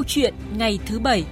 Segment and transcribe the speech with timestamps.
[0.00, 1.24] Câu chuyện ngày thứ bảy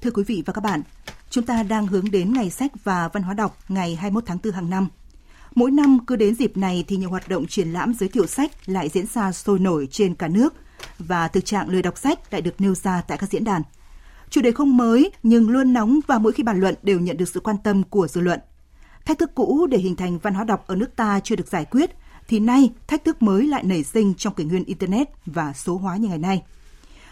[0.00, 0.82] Thưa quý vị và các bạn,
[1.30, 4.52] chúng ta đang hướng đến ngày sách và văn hóa đọc ngày 21 tháng 4
[4.52, 4.88] hàng năm.
[5.54, 8.50] Mỗi năm cứ đến dịp này thì nhiều hoạt động triển lãm giới thiệu sách
[8.66, 10.54] lại diễn ra sôi nổi trên cả nước
[10.98, 13.62] và thực trạng lười đọc sách lại được nêu ra tại các diễn đàn.
[14.30, 17.28] Chủ đề không mới nhưng luôn nóng và mỗi khi bàn luận đều nhận được
[17.28, 18.40] sự quan tâm của dư luận.
[19.04, 21.64] Thách thức cũ để hình thành văn hóa đọc ở nước ta chưa được giải
[21.64, 21.90] quyết
[22.28, 25.96] thì nay thách thức mới lại nảy sinh trong kỷ nguyên internet và số hóa
[25.96, 26.42] như ngày nay.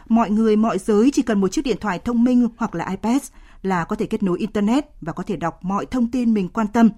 [0.08, 3.22] Mọi người mọi giới chỉ cần một chiếc điện thoại thông minh hoặc là iPad
[3.62, 6.66] là có thể kết nối internet và có thể đọc mọi thông tin mình quan
[6.66, 6.90] tâm.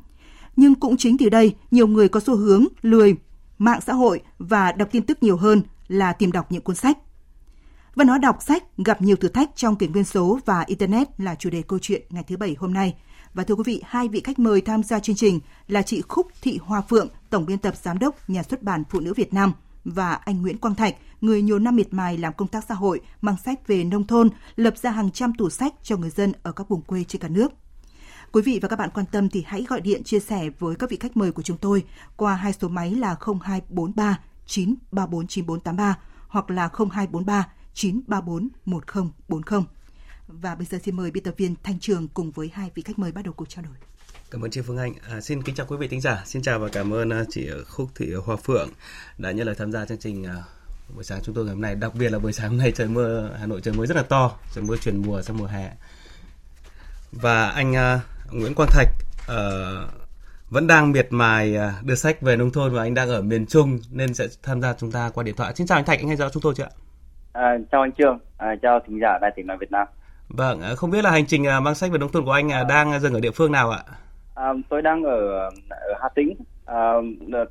[0.57, 3.15] Nhưng cũng chính từ đây, nhiều người có xu hướng lười
[3.59, 6.99] mạng xã hội và đọc tin tức nhiều hơn là tìm đọc những cuốn sách.
[7.99, 11.35] Văn hóa đọc sách gặp nhiều thử thách trong kỷ nguyên số và Internet là
[11.35, 12.97] chủ đề câu chuyện ngày thứ Bảy hôm nay.
[13.35, 16.27] Và thưa quý vị, hai vị khách mời tham gia chương trình là chị Khúc
[16.43, 19.53] Thị Hoa Phượng, Tổng biên tập Giám đốc Nhà xuất bản Phụ nữ Việt Nam
[19.85, 23.01] và anh Nguyễn Quang Thạch, người nhiều năm miệt mài làm công tác xã hội,
[23.21, 26.53] mang sách về nông thôn, lập ra hàng trăm tủ sách cho người dân ở
[26.53, 27.53] các vùng quê trên cả nước.
[28.33, 30.91] Quý vị và các bạn quan tâm thì hãy gọi điện chia sẻ với các
[30.91, 31.85] vị khách mời của chúng tôi
[32.17, 37.47] qua hai số máy là 0243 934 9483 hoặc là 0243
[37.79, 39.61] 934 1040.
[40.29, 42.99] Và bây giờ xin mời biên tập viên Thanh Trường cùng với hai vị khách
[42.99, 43.75] mời bắt đầu cuộc trao đổi.
[44.31, 44.95] Cảm ơn chị Phương Anh.
[45.09, 46.23] À, xin kính chào quý vị thính giả.
[46.27, 48.71] Xin chào và cảm ơn à, chị Khúc Thị Hoa Phượng
[49.19, 50.35] đã nhận lời tham gia chương trình à,
[50.95, 51.75] buổi sáng chúng tôi ngày hôm nay.
[51.75, 54.03] Đặc biệt là buổi sáng hôm nay trời mưa Hà Nội trời mưa rất là
[54.03, 55.73] to, trời mưa chuyển mùa sang mùa hè.
[57.13, 58.89] Và anh uh, Nguyễn Quang Thạch
[59.23, 59.91] uh,
[60.51, 63.79] vẫn đang miệt mài đưa sách về nông thôn và anh đang ở miền Trung
[63.91, 65.55] nên sẽ tham gia chúng ta qua điện thoại.
[65.57, 66.71] Xin chào anh Thạch, anh nghe rõ chúng tôi chưa ạ?
[67.39, 69.87] À, chào anh Trương, à, chào thính giả Đài Tiếng nói Việt Nam.
[70.29, 72.65] Vâng, không biết là hành trình mang sách về nông thôn của anh à.
[72.69, 73.83] đang dừng ở địa phương nào ạ?
[74.35, 76.35] À, tôi đang ở, ở Hà Tĩnh.
[76.67, 76.93] À,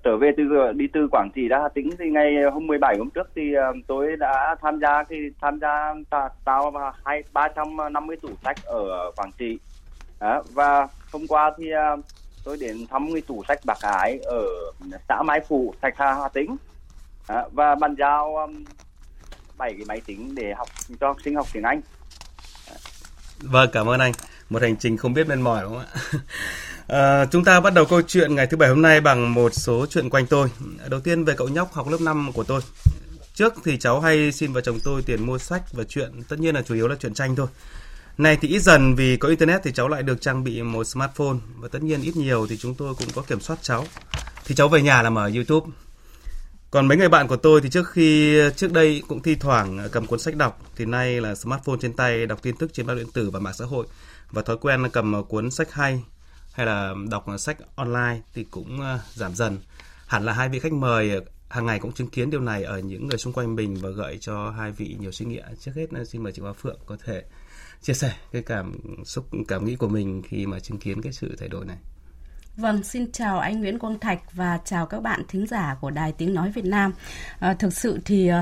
[0.04, 0.44] trở về từ
[0.76, 3.42] đi từ Quảng Trị ra Hà Tĩnh thì ngày hôm 17 hôm trước thì
[3.88, 5.94] tôi đã tham gia thì tham gia
[6.46, 6.74] tạo
[7.06, 9.60] hai ba trăm năm mươi tủ sách ở Quảng Trị.
[10.20, 11.66] À, và hôm qua thì
[12.46, 14.42] tôi đến thăm cái tủ sách Bạc Ái ở
[15.10, 16.56] xã Mai Phụ, Thạch Hà, Hà Tĩnh.
[17.28, 18.48] À, và bàn giao
[19.58, 20.70] 7 cái máy tính để học
[21.00, 21.82] cho học sinh học tiếng Anh.
[23.42, 24.12] Vâng, cảm ơn anh.
[24.50, 26.20] Một hành trình không biết mệt mỏi đúng không ạ?
[26.88, 29.86] À, chúng ta bắt đầu câu chuyện ngày thứ bảy hôm nay bằng một số
[29.90, 30.50] chuyện quanh tôi.
[30.90, 32.62] Đầu tiên về cậu nhóc học lớp 5 của tôi.
[33.34, 36.56] Trước thì cháu hay xin vợ chồng tôi tiền mua sách và chuyện, tất nhiên
[36.56, 37.48] là chủ yếu là chuyện tranh thôi.
[38.18, 41.38] Này thì ít dần vì có internet thì cháu lại được trang bị một smartphone
[41.58, 43.86] và tất nhiên ít nhiều thì chúng tôi cũng có kiểm soát cháu.
[44.46, 45.68] Thì cháu về nhà là mở YouTube.
[46.78, 49.88] Còn mấy người bạn của tôi thì trước khi, trước đây cũng thi thoảng à,
[49.92, 52.96] cầm cuốn sách đọc, thì nay là smartphone trên tay, đọc tin tức trên báo
[52.96, 53.88] điện tử và mạng xã hội
[54.32, 56.04] và thói quen cầm à, cuốn sách hay
[56.54, 58.80] hay là đọc à, sách online thì cũng
[59.14, 59.60] giảm dần.
[60.08, 61.12] Hẳn là hai vị khách mời
[61.50, 64.18] hàng ngày cũng chứng kiến điều này ở những người xung quanh mình và gợi
[64.22, 65.40] cho hai vị nhiều suy nghĩ.
[65.60, 67.24] Trước hết xin mời chị Hoa Phượng có thể
[67.82, 68.74] chia sẻ cái cảm
[69.06, 71.78] xúc, cảm nghĩ của mình khi mà chứng kiến cái sự thay đổi này.
[72.58, 76.12] Vâng, xin chào anh Nguyễn Quang Thạch và chào các bạn thính giả của Đài
[76.12, 76.94] Tiếng Nói Việt Nam.
[77.40, 78.36] À, thực sự thì uh,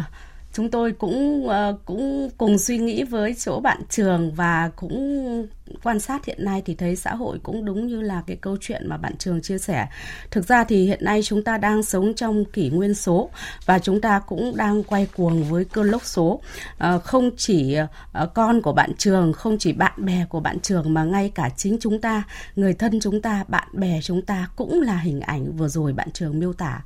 [0.55, 5.47] chúng tôi cũng uh, cũng cùng suy nghĩ với chỗ bạn trường và cũng
[5.83, 8.89] quan sát hiện nay thì thấy xã hội cũng đúng như là cái câu chuyện
[8.89, 9.87] mà bạn trường chia sẻ.
[10.31, 13.29] Thực ra thì hiện nay chúng ta đang sống trong kỷ nguyên số
[13.65, 16.41] và chúng ta cũng đang quay cuồng với cơn lốc số.
[16.77, 17.77] À, không chỉ
[18.23, 21.49] uh, con của bạn trường, không chỉ bạn bè của bạn trường mà ngay cả
[21.57, 22.23] chính chúng ta,
[22.55, 26.11] người thân chúng ta, bạn bè chúng ta cũng là hình ảnh vừa rồi bạn
[26.11, 26.81] trường miêu tả.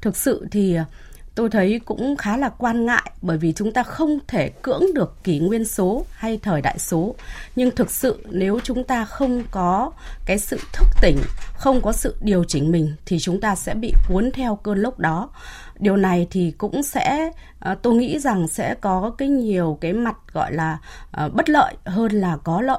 [0.00, 0.86] Thực sự thì uh,
[1.34, 5.24] tôi thấy cũng khá là quan ngại bởi vì chúng ta không thể cưỡng được
[5.24, 7.14] kỷ nguyên số hay thời đại số.
[7.56, 9.90] Nhưng thực sự nếu chúng ta không có
[10.26, 11.18] cái sự thức tỉnh,
[11.52, 14.98] không có sự điều chỉnh mình thì chúng ta sẽ bị cuốn theo cơn lốc
[14.98, 15.30] đó.
[15.78, 20.16] Điều này thì cũng sẽ ờ, tôi nghĩ rằng sẽ có cái nhiều cái mặt
[20.32, 20.78] gọi là
[21.10, 22.78] ờ, bất lợi hơn là có lợi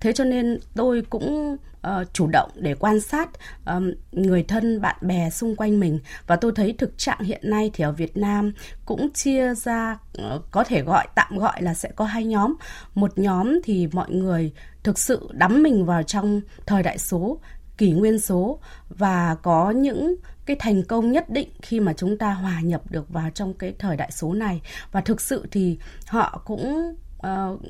[0.00, 1.56] thế cho nên tôi cũng
[1.86, 3.28] uh, chủ động để quan sát
[3.66, 6.00] um, người thân bạn bè xung quanh mình.
[6.26, 8.52] Và tôi thấy thực trạng hiện nay thì ở Việt Nam
[8.84, 12.54] cũng chia ra uh, có thể gọi tạm gọi là sẽ có hai nhóm.
[12.94, 14.52] Một nhóm thì mọi người
[14.82, 17.40] thực sự đắm mình vào trong thời đại số
[17.78, 18.58] kỷ nguyên số
[18.88, 20.16] và có những
[20.46, 23.74] cái thành công nhất định khi mà chúng ta hòa nhập được vào trong cái
[23.78, 24.60] thời đại số này.
[24.92, 26.94] Và thực sự thì họ cũng
[27.26, 27.60] uh,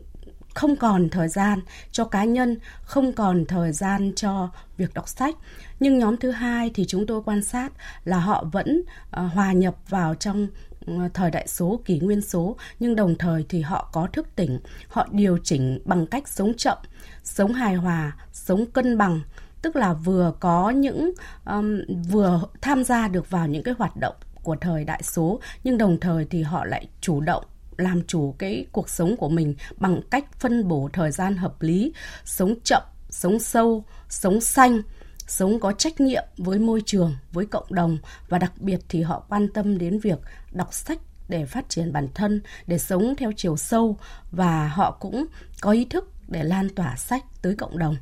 [0.57, 1.61] không còn thời gian
[1.93, 5.35] cho cá nhân, không còn thời gian cho việc đọc sách.
[5.81, 7.73] Nhưng nhóm thứ hai thì chúng tôi quan sát
[8.05, 8.83] là họ vẫn
[9.21, 10.47] uh, hòa nhập vào trong
[10.87, 14.61] ừ, thời đại số, kỷ nguyên số, nhưng đồng thời thì họ có thức tỉnh,
[14.89, 16.79] họ điều chỉnh bằng cách sống chậm,
[17.25, 19.21] sống hài hòa, sống cân bằng,
[19.63, 21.13] tức là vừa có những
[21.47, 21.81] um,
[22.11, 26.01] vừa tham gia được vào những cái hoạt động của thời đại số nhưng đồng
[26.01, 27.45] thời thì họ lại chủ động
[27.77, 31.93] làm chủ cái cuộc sống của mình bằng cách phân bổ thời gian hợp lý,
[32.25, 34.83] sống chậm, sống sâu, sống xanh,
[35.27, 39.25] sống có trách nhiệm với môi trường, với cộng đồng và đặc biệt thì họ
[39.29, 40.19] quan tâm đến việc
[40.53, 43.97] đọc sách để phát triển bản thân, để sống theo chiều sâu
[44.31, 45.27] và họ cũng
[45.61, 47.97] có ý thức để lan tỏa sách tới cộng đồng.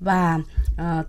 [0.00, 0.38] Và
[0.74, 1.06] uh,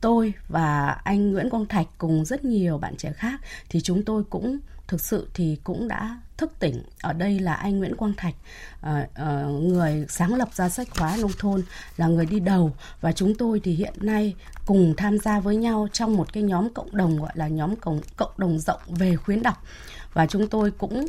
[0.00, 4.24] tôi và anh Nguyễn Quang Thạch cùng rất nhiều bạn trẻ khác thì chúng tôi
[4.30, 6.82] cũng thực sự thì cũng đã thức tỉnh.
[7.02, 8.34] Ở đây là anh Nguyễn Quang Thạch
[8.80, 11.62] ờ, ờ, người sáng lập ra sách khóa nông thôn,
[11.96, 12.72] là người đi đầu.
[13.00, 14.34] Và chúng tôi thì hiện nay
[14.66, 18.00] cùng tham gia với nhau trong một cái nhóm cộng đồng, gọi là nhóm cộng
[18.16, 19.64] cộng đồng rộng về khuyến đọc.
[20.12, 21.06] Và chúng tôi cũng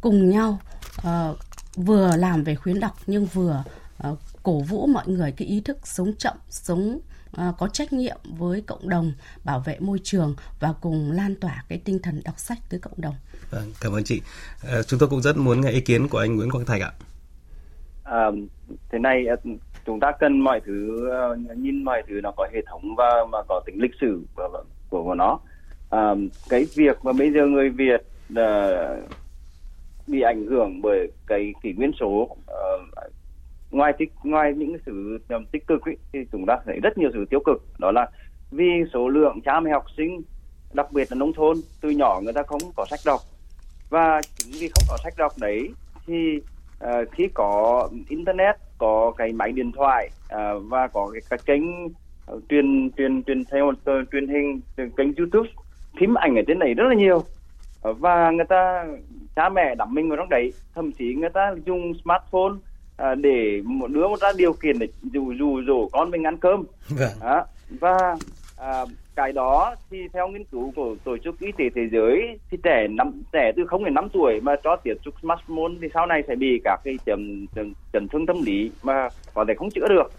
[0.00, 0.58] cùng nhau
[1.02, 1.36] ờ,
[1.74, 3.64] vừa làm về khuyến đọc nhưng vừa
[4.42, 7.00] cổ vũ mọi người cái ý thức sống chậm, sống
[7.36, 9.12] À, có trách nhiệm với cộng đồng
[9.44, 13.00] bảo vệ môi trường và cùng lan tỏa cái tinh thần đọc sách tới cộng
[13.00, 13.14] đồng.
[13.50, 14.20] Vâng, cảm ơn chị.
[14.68, 16.92] À, chúng tôi cũng rất muốn nghe ý kiến của anh Nguyễn Quang Thạch ạ.
[18.04, 18.30] À,
[18.92, 19.36] thế này à,
[19.86, 21.20] chúng ta cần mọi thứ à,
[21.56, 25.04] nhìn mọi thứ nó có hệ thống và mà có tính lịch sử của của,
[25.04, 25.40] của nó.
[25.90, 26.14] À,
[26.48, 28.00] cái việc mà bây giờ người Việt
[28.32, 29.10] uh,
[30.06, 32.38] bị ảnh hưởng bởi cái kỷ nguyên số uh,
[33.70, 35.18] ngoài tích ngoài những sự
[35.52, 37.62] tích cực ý, thì chúng ta thấy rất nhiều sự tiêu cực.
[37.78, 38.06] Đó là
[38.50, 40.22] vì số lượng cha mẹ học sinh
[40.74, 43.20] đặc biệt là nông thôn từ nhỏ người ta không có sách đọc.
[43.90, 45.68] Và chính vì không có sách đọc đấy
[46.06, 46.40] thì
[46.84, 51.84] uh, khi có internet có cái máy điện thoại uh, và có cái, cái kênh
[51.84, 53.72] uh, truyền truyền truyền theo
[54.12, 55.48] truyền hình kênh youtube
[56.00, 57.16] phim ảnh ở trên này rất là nhiều.
[57.88, 58.86] Uh, và người ta
[59.36, 60.52] cha mẹ đắm mình vào trong đấy.
[60.74, 62.54] Thậm chí người ta dùng smartphone
[63.00, 66.36] à, để một đứa một ra điều kiện để dù dù dỗ con mình ăn
[66.36, 66.64] cơm.
[66.88, 67.10] Vâng.
[67.20, 67.44] à,
[67.80, 68.16] và
[68.58, 72.58] à, cái đó thì theo nghiên cứu của tổ chức y tế thế giới thì
[72.62, 76.06] trẻ năm trẻ từ không đến năm tuổi mà cho tiếp xúc smartphone thì sau
[76.06, 77.46] này sẽ bị các cái chấn
[77.92, 80.12] chấn, thương tâm lý mà có thể không chữa được.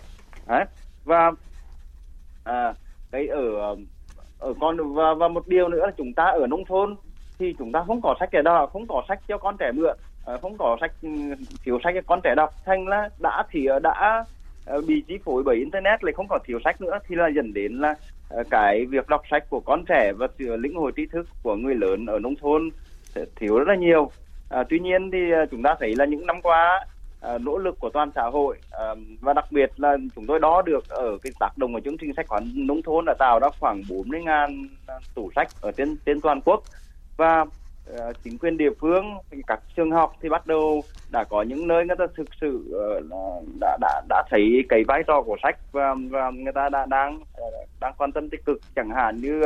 [0.48, 0.66] À,
[1.06, 1.32] và
[2.44, 2.74] à,
[3.12, 3.76] cái ở
[4.40, 6.96] ở con và và một điều nữa là chúng ta ở nông thôn
[7.40, 9.98] thì chúng ta không có sách để đó không có sách cho con trẻ mượn
[10.26, 11.10] Ờ, không có sách ừ,
[11.66, 12.54] thiếu sách cho con trẻ đọc.
[12.66, 14.26] Thành là đã thì ờ, đã
[14.66, 17.54] ờ, bị chi phối bởi internet lại không còn thiếu sách nữa thì là dẫn
[17.54, 17.96] đến là
[18.50, 22.06] cái việc đọc sách của con trẻ và lĩnh hội tri thức của người lớn
[22.06, 22.70] ở nông thôn
[23.36, 24.12] thiếu rất là nhiều.
[24.50, 25.20] À, tuy nhiên thì
[25.52, 26.86] chúng ta thấy là những năm qua
[27.22, 28.86] à, nỗ lực của toàn xã hội à,
[29.22, 32.14] và đặc biệt là chúng tôi đo được ở cái tác động của chương trình
[32.16, 34.68] sách khoán nông thôn đã tạo ra khoảng 40 ngàn
[35.16, 36.64] tủ sách ở trên trên toàn quốc.
[37.18, 37.46] Và
[37.86, 39.18] Ờ, chính quyền địa phương
[39.48, 43.02] các trường học thì bắt đầu đã có những nơi người ta thực sự ờ,
[43.60, 47.24] đã đã đã thấy cái vai trò của sách và và người ta đã đang
[47.34, 47.44] ờ,
[47.82, 48.62] đang quan tâm tích cực.
[48.76, 49.42] Chẳng hạn như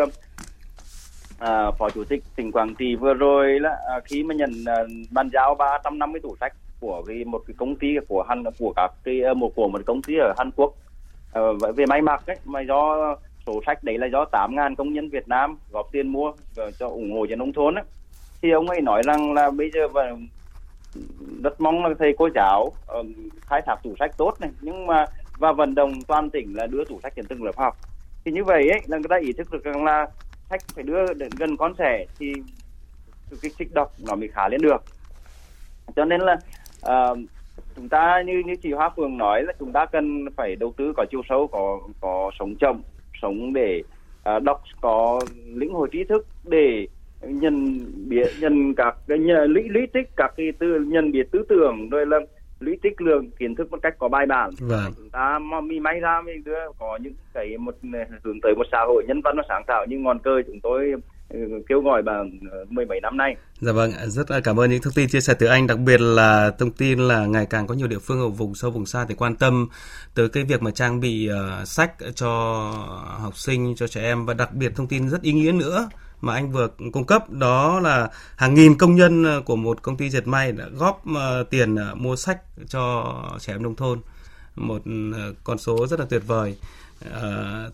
[1.40, 4.76] à, phó chủ tịch tỉnh Quảng Trị vừa rồi là à, khi mà nhận à,
[5.12, 8.92] bàn giao 350 tủ sách của cái một cái công ty của Hàn của các
[9.04, 10.74] cái một của một công ty ở Hàn Quốc.
[11.34, 11.42] À,
[11.76, 13.16] về may mặc ấy mà do
[13.46, 16.32] số sách đấy là do 8.000 công nhân Việt Nam góp tiền mua
[16.80, 17.84] cho ủng hộ cho nông thôn ấy
[18.46, 20.16] thì ông ấy nói rằng là bây giờ và
[21.44, 22.64] rất mong là thầy cô giáo
[23.00, 23.06] uh,
[23.42, 25.06] khai thác tủ sách tốt này nhưng mà
[25.38, 27.78] và vận động toàn tỉnh là đưa tủ sách đến từng lớp học.
[28.26, 30.08] Thì như vậy ấy là người ta ý thức được rằng là
[30.50, 32.34] sách phải đưa đến gần con trẻ thì
[33.30, 34.84] sự kích thích đọc nó mới khá lên được.
[35.96, 36.38] Cho nên là
[36.90, 37.18] uh,
[37.76, 40.94] chúng ta như như chị Hoa Phương nói là chúng ta cần phải đầu tư
[40.98, 42.82] có chiều sâu có có sống chậm
[43.22, 43.84] sống để
[44.36, 46.88] uh, đọc có lĩnh hội trí thức để
[47.28, 47.80] nhận
[48.10, 49.18] biết nhận các cái
[49.48, 52.20] lý lý tích các cái tư nhận biết tư tưởng rồi là
[52.60, 54.94] lý tích lượng kiến thức một cách có bài bản vâng.
[54.98, 57.76] chúng ta mà mi may ra mình đưa có những cái một
[58.24, 60.94] hướng tới một xã hội nhân văn và sáng tạo như ngọn cờ chúng tôi
[61.30, 62.40] ừ, kêu gọi bằng
[62.70, 63.36] mười mấy năm nay.
[63.60, 66.52] Dạ vâng, rất cảm ơn những thông tin chia sẻ từ anh, đặc biệt là
[66.60, 69.16] thông tin là ngày càng có nhiều địa phương ở vùng sâu vùng xa thì
[69.16, 69.68] quan tâm
[70.16, 72.28] tới cái việc mà trang bị uh, sách cho
[73.22, 75.90] học sinh, cho trẻ em và đặc biệt thông tin rất ý nghĩa nữa
[76.26, 79.98] mà anh vừa cung cấp, đó là hàng nghìn công nhân ờ, của một công
[79.98, 84.02] ty dệt may đã góp ờ, tiền ờ, mua sách cho trẻ em nông thôn.
[84.56, 84.82] Một
[85.44, 86.58] con số rất là tuyệt vời.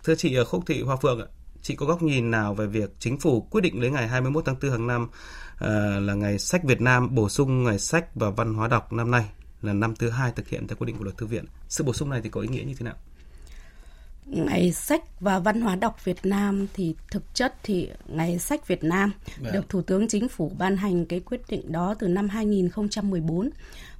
[0.03, 1.27] Thưa chị Khúc Thị Hoa Phượng
[1.62, 4.55] chị có góc nhìn nào về việc chính phủ quyết định lấy ngày 21 tháng
[4.62, 5.08] 4 hàng năm
[6.08, 9.25] là ngày sách Việt Nam, bổ sung ngày sách và văn hóa đọc năm nay
[9.62, 11.46] là năm thứ hai thực hiện theo quy định của luật thư viện?
[11.70, 12.96] Sự bổ sung này thì có ý nghĩa như thế nào?
[14.25, 18.84] Ngày sách và văn hóa đọc Việt Nam thì thực chất thì Ngày sách Việt
[18.84, 19.38] Nam Đấy.
[19.46, 19.51] Dạ.
[19.51, 23.50] được Thủ tướng Chính phủ ban hành cái quyết định đó từ năm 2014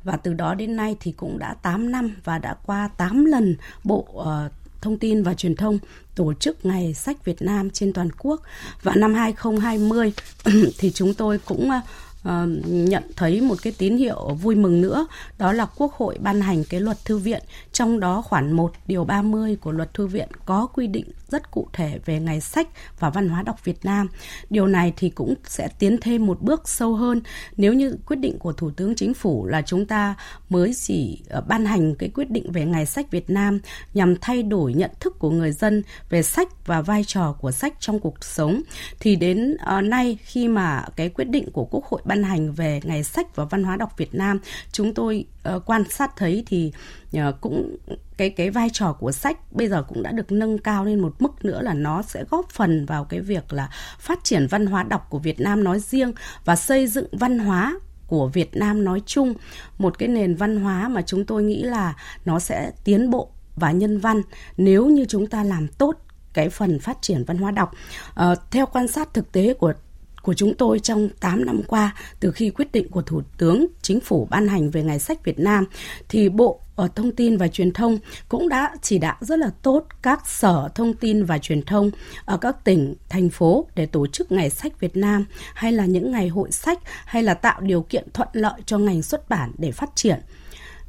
[0.04, 3.56] và từ đó đến nay thì cũng đã 8 năm và đã qua 8 lần
[3.84, 4.52] Bộ uh,
[4.82, 5.80] Thông tin và Truyền thông
[6.16, 8.42] tổ chức Ngày sách Việt Nam trên toàn quốc
[8.84, 10.14] và năm 2020
[10.78, 11.84] thì chúng tôi cũng uh,
[12.24, 16.42] Ờ, nhận thấy một cái tín hiệu vui mừng nữa, đó là Quốc hội ban
[16.42, 20.28] hành cái luật thư viện trong đó khoản 1 điều 30 của luật thư viện
[20.46, 22.68] có quy định rất cụ thể về ngày sách
[23.00, 24.08] và văn hóa đọc Việt Nam.
[24.50, 27.22] Điều này thì cũng sẽ tiến thêm một bước sâu hơn
[27.58, 30.16] nếu như quyết định của Thủ tướng Chính phủ là chúng ta
[30.50, 33.60] mới chỉ ờ, ban hành cái quyết định về ngày sách Việt Nam
[33.94, 37.74] nhằm thay đổi nhận thức của người dân về sách và vai trò của sách
[37.80, 38.62] trong cuộc sống,
[39.00, 42.80] thì đến ờ, nay khi mà cái quyết định của Quốc hội ban hành về
[42.84, 44.40] ngày sách và văn hóa đọc Việt Nam
[44.72, 45.26] chúng tôi
[45.56, 46.72] uh, quan sát thấy thì
[47.18, 47.78] uh, cũng
[48.18, 51.22] cái cái vai trò của sách bây giờ cũng đã được nâng cao lên một
[51.22, 54.84] mức nữa là nó sẽ góp phần vào cái việc là phát triển văn hóa
[54.84, 56.12] đọc của Việt Nam nói riêng
[56.46, 59.34] và xây dựng văn hóa của Việt Nam nói chung
[59.78, 63.72] một cái nền văn hóa mà chúng tôi nghĩ là nó sẽ tiến bộ và
[63.72, 64.22] nhân văn
[64.58, 65.96] nếu như chúng ta làm tốt
[66.34, 67.72] cái phần phát triển văn hóa đọc.
[68.16, 69.74] À, theo quan sát thực tế của
[70.22, 74.00] của chúng tôi trong 8 năm qua từ khi quyết định của Thủ tướng Chính
[74.00, 75.66] phủ ban hành về Ngày sách Việt Nam
[76.10, 77.98] thì Bộ ở Thông tin và Truyền thông
[78.30, 81.92] cũng đã chỉ đạo rất là tốt các sở thông tin và truyền thông
[82.26, 86.12] ở các tỉnh, thành phố để tổ chức Ngày sách Việt Nam hay là những
[86.12, 89.72] ngày hội sách hay là tạo điều kiện thuận lợi cho ngành xuất bản để
[89.72, 90.20] phát triển.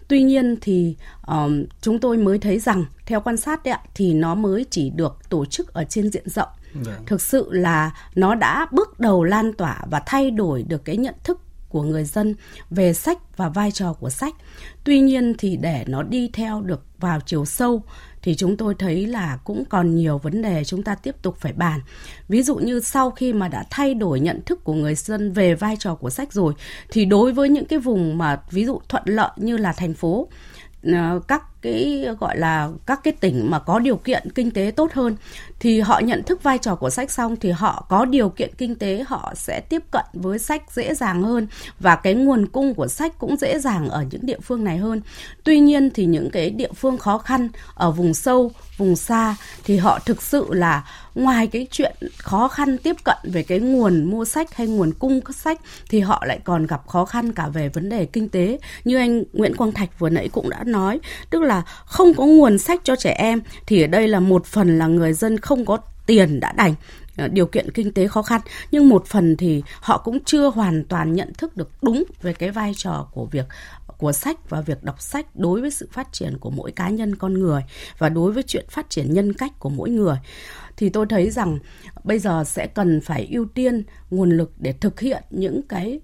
[0.09, 0.97] Tuy nhiên thì
[1.27, 4.91] um, chúng tôi mới thấy rằng theo quan sát đấy ạ, thì nó mới chỉ
[4.91, 6.95] được tổ chức ở trên diện rộng Vâng.
[7.07, 11.15] thực sự là nó đã bước đầu lan tỏa và thay đổi được cái nhận
[11.25, 12.35] thức của người dân
[12.71, 14.35] về sách và vai trò của sách.
[14.85, 17.83] Tuy nhiên thì để nó đi theo được vào chiều sâu
[18.23, 21.53] thì chúng tôi thấy là cũng còn nhiều vấn đề chúng ta tiếp tục phải
[21.53, 21.81] bàn.
[22.29, 25.55] Ví dụ như sau khi mà đã thay đổi nhận thức của người dân về
[25.55, 26.55] vai trò của sách rồi,
[26.91, 30.29] thì đối với những cái vùng mà ví dụ thuận lợi như là thành phố
[30.83, 34.93] ờ, các cái gọi là các cái tỉnh mà có điều kiện kinh tế tốt
[34.93, 35.17] hơn
[35.61, 38.75] thì họ nhận thức vai trò của sách xong thì họ có điều kiện kinh
[38.75, 41.47] tế họ sẽ tiếp cận với sách dễ dàng hơn
[41.81, 45.01] và cái nguồn cung của sách cũng dễ dàng ở những địa phương này hơn.
[45.45, 49.77] Tuy nhiên thì những cái địa phương khó khăn ở vùng sâu, vùng xa thì
[49.77, 54.25] họ thực sự là ngoài cái chuyện khó khăn tiếp cận về cái nguồn mua
[54.25, 57.69] sách hay nguồn cung các sách thì họ lại còn gặp khó khăn cả về
[57.69, 61.01] vấn đề kinh tế như anh Nguyễn Quang Thạch vừa nãy cũng đã nói
[61.31, 64.47] tức là là không có nguồn sách cho trẻ em, thì ở đây là một
[64.47, 66.75] phần là người dân không có tiền đã đành
[67.17, 68.41] ờ, điều kiện kinh tế khó khăn.
[68.71, 72.51] Nhưng một phần thì họ cũng chưa hoàn toàn nhận thức được đúng về cái
[72.51, 73.47] vai trò của việc,
[73.99, 77.17] của sách và việc đọc sách đối với sự phát triển của mỗi cá nhân
[77.17, 77.63] con người
[77.99, 80.17] và đối với chuyện phát triển nhân cách của mỗi người.
[80.77, 81.59] Thì tôi thấy rằng
[82.05, 86.01] bây giờ sẽ cần phải ưu tiên nguồn lực để thực hiện những cái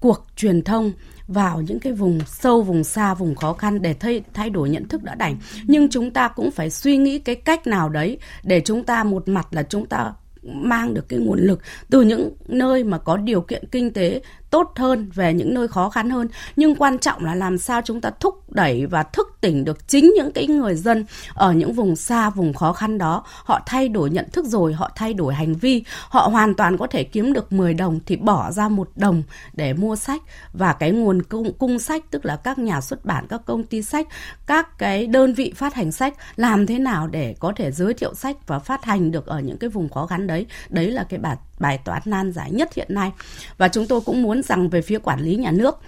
[0.00, 0.92] cuộc truyền thông
[1.32, 4.88] vào những cái vùng sâu, vùng xa, vùng khó khăn để thay thay đổi nhận
[4.88, 5.36] thức đã đành.
[5.66, 9.28] Nhưng chúng ta cũng phải suy nghĩ cái cách nào đấy để chúng ta một
[9.28, 10.12] mặt là chúng ta
[10.42, 11.60] mang được cái nguồn lực
[11.90, 14.20] từ những nơi mà có điều kiện kinh tế
[14.52, 16.28] tốt hơn về những nơi khó khăn hơn.
[16.56, 20.12] Nhưng quan trọng là làm sao chúng ta thúc đẩy và thức tỉnh được chính
[20.16, 21.04] những cái người dân
[21.34, 23.24] ở những vùng xa vùng khó khăn đó.
[23.26, 25.84] Họ thay đổi nhận thức rồi họ thay đổi hành vi.
[26.08, 29.72] Họ hoàn toàn có thể kiếm được 10 đồng thì bỏ ra một đồng để
[29.72, 30.22] mua sách.
[30.52, 33.82] Và cái nguồn cung, cung sách tức là các nhà xuất bản các công ty
[33.82, 34.08] sách
[34.46, 38.14] các cái đơn vị phát hành sách làm thế nào để có thể giới thiệu
[38.14, 40.46] sách và phát hành được ở những cái vùng khó khăn đấy.
[40.68, 43.12] Đấy là cái bài bài toán nan giải nhất hiện nay.
[43.58, 45.78] Và chúng tôi cũng muốn rằng về phía quản lý nhà nước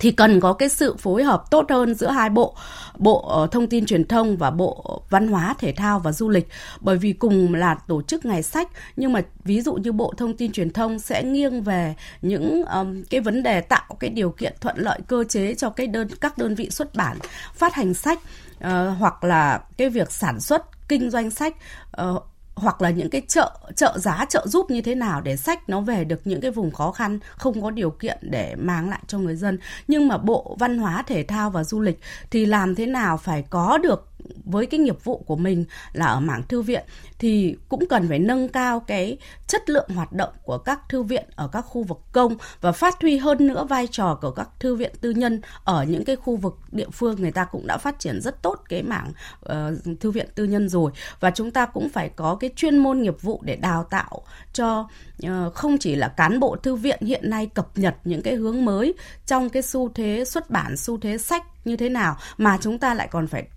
[0.00, 2.56] thì cần có cái sự phối hợp tốt hơn giữa hai bộ
[2.98, 6.48] bộ ờ, thông tin truyền thông và bộ văn hóa thể thao và du lịch.
[6.80, 10.36] Bởi vì cùng là tổ chức ngày sách nhưng mà ví dụ như bộ thông
[10.36, 14.54] tin truyền thông sẽ nghiêng về những um, cái vấn đề tạo cái điều kiện
[14.60, 17.16] thuận lợi cơ chế cho cái đơn các đơn vị xuất bản
[17.54, 18.18] phát hành sách
[18.58, 21.56] uh, hoặc là cái việc sản xuất kinh doanh sách
[22.02, 22.29] uh,
[22.60, 25.80] hoặc là những cái chợ chợ giá trợ giúp như thế nào để sách nó
[25.80, 29.18] về được những cái vùng khó khăn, không có điều kiện để mang lại cho
[29.18, 29.58] người dân.
[29.88, 32.00] Nhưng mà bộ văn hóa, thể thao và du lịch
[32.30, 34.09] thì làm thế nào phải có được
[34.44, 36.84] với cái nghiệp vụ của mình là ở mảng thư viện
[37.18, 41.24] thì cũng cần phải nâng cao cái chất lượng hoạt động của các thư viện
[41.36, 44.74] ở các khu vực công và phát huy hơn nữa vai trò của các thư
[44.74, 47.16] viện tư nhân ở những cái khu vực địa phương.
[47.20, 49.12] Người ta cũng đã phát triển rất tốt cái mảng
[49.44, 53.02] uh, thư viện tư nhân rồi và chúng ta cũng phải có cái chuyên môn
[53.02, 54.22] nghiệp vụ để đào tạo
[54.52, 54.88] cho
[55.26, 58.64] uh, không chỉ là cán bộ thư viện hiện nay cập nhật những cái hướng
[58.64, 58.94] mới
[59.26, 62.94] trong cái xu thế xuất bản xu thế sách như thế nào mà chúng ta
[62.94, 63.48] lại còn phải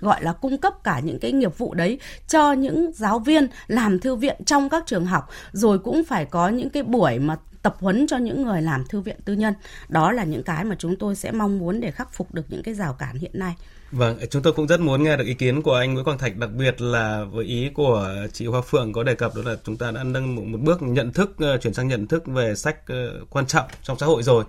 [0.00, 3.98] gọi là cung cấp cả những cái nghiệp vụ đấy cho những giáo viên làm
[3.98, 7.76] thư viện trong các trường học rồi cũng phải có những cái buổi mà tập
[7.80, 9.54] huấn cho những người làm thư viện tư nhân.
[9.88, 12.62] Đó là những cái mà chúng tôi sẽ mong muốn để khắc phục được những
[12.62, 13.54] cái rào cản hiện nay.
[13.92, 16.36] Vâng, chúng tôi cũng rất muốn nghe được ý kiến của anh Nguyễn Quang Thạch,
[16.36, 19.76] đặc biệt là với ý của chị Hoa Phượng có đề cập đó là chúng
[19.76, 22.76] ta đã nâng một, một bước nhận thức, ờ, chuyển sang nhận thức về sách
[22.86, 24.44] ờ, quan trọng trong xã hội rồi.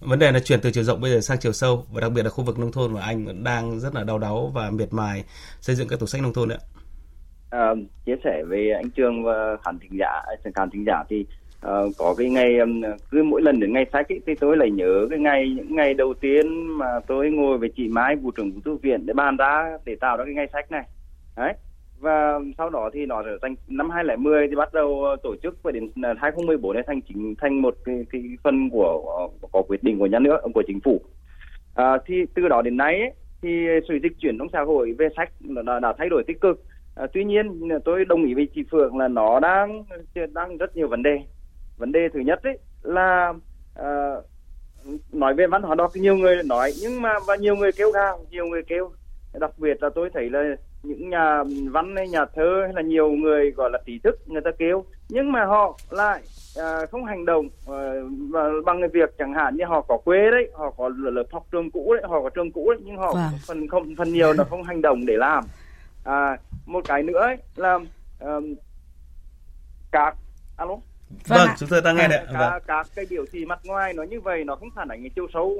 [0.00, 2.22] Vấn đề là chuyển từ chiều rộng bây giờ sang chiều sâu và đặc biệt
[2.22, 4.88] là khu vực nông thôn mà anh vẫn đang rất là đau đáu và miệt
[4.92, 5.24] mài
[5.60, 6.58] xây dựng các tủ sách nông thôn đấy.
[7.50, 7.74] À,
[8.06, 10.22] chia sẻ với anh Trường và khán thính giả,
[10.54, 11.26] khán thính giả thì
[11.66, 14.70] uh, có cái ngày um, cứ mỗi lần đến ngày sách ấy, thì tôi lại
[14.70, 18.52] nhớ cái ngày những ngày đầu tiên mà tôi ngồi với chị Mai vụ trưởng
[18.52, 20.84] vụ thư viện để bàn ra để tạo ra cái ngày sách này
[21.36, 21.52] đấy
[22.00, 25.70] và sau đó thì nó trở thành năm 2010 thì bắt đầu tổ chức và
[25.70, 29.82] đến ờ, 2014 này thành chính thành một cái, cái phần của ờ, có quyết
[29.82, 31.00] định của nhà nước của chính phủ.
[31.74, 35.08] À, thì từ đó đến nay ấy, thì sự dịch chuyển trong xã hội về
[35.16, 35.32] sách
[35.66, 36.64] đã, đã thay đổi tích cực.
[36.94, 39.84] À, tuy nhiên ờ, tôi đồng ý với chị Phượng là nó đang
[40.32, 41.20] đang rất nhiều vấn đề.
[41.78, 43.32] Vấn đề thứ nhất ấy là
[43.74, 44.14] à,
[45.12, 48.18] nói về văn hóa đọc nhiều người nói nhưng mà và nhiều người kêu gào
[48.30, 48.90] nhiều người kêu.
[49.40, 53.10] Đặc biệt là tôi thấy là những nhà văn hay nhà thơ hay là nhiều
[53.10, 54.84] người gọi là trí thức người ta kêu.
[55.08, 56.22] Nhưng mà họ lại
[56.56, 57.78] à, không hành động à,
[58.64, 61.70] bằng cái việc chẳng hạn như họ có quê đấy họ có lớp học trường
[61.70, 63.38] cũ đấy họ có trường cũ đấy nhưng họ vâng.
[63.46, 65.44] phần không phần nhiều là không hành động để làm.
[66.04, 67.78] À, một cái nữa ấy là
[68.20, 68.54] um,
[69.92, 70.16] các
[70.56, 70.76] alo?
[71.28, 72.36] Vâng, vâng chúng tôi đang nghe đấy vâng.
[72.36, 75.10] các, các cái biểu thị mặt ngoài nó như vậy nó không phản ánh cái
[75.14, 75.56] chiều sâu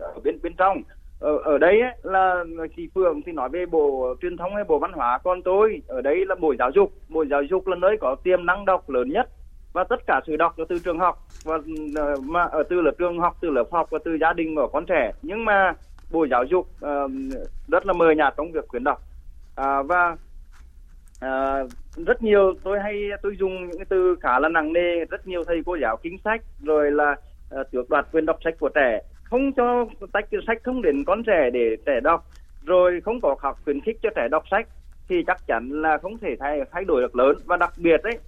[0.00, 0.82] ở bên bên trong
[1.20, 2.44] ở ở đây ấy, là
[2.76, 5.18] chị Phượng thì nói về bộ truyền thông hay bộ văn hóa.
[5.24, 6.92] Còn tôi ở đây là bộ giáo dục.
[7.08, 9.28] Bộ giáo dục là nơi có tiềm năng đọc lớn nhất
[9.72, 11.18] và tất cả sự đọc là từ trường học.
[11.44, 11.58] Và
[11.96, 14.68] ờ, mà ở từ là trường học từ lớp học và từ gia đình của
[14.72, 15.12] con trẻ.
[15.22, 15.72] Nhưng mà
[16.10, 17.10] bộ giáo dục uh,
[17.68, 19.02] rất là mờ nhạt trong việc khuyến đọc.
[19.60, 20.16] Uh, và
[21.24, 21.70] uh,
[22.06, 25.04] rất nhiều tôi hay tôi dùng những cái từ khá là nặng nề.
[25.04, 27.16] Rất nhiều thầy cô giáo kinh sách rồi là
[27.60, 31.22] uh, tước đoạt quyền đọc sách của trẻ không cho tách sách không đến con
[31.26, 32.26] trẻ để trẻ đọc
[32.64, 34.68] rồi không có học khuyến khích cho trẻ đọc sách
[35.08, 37.36] thì chắc chắn là không thể thay thay đổi được lớn.
[37.44, 38.18] Và đặc biệt đấy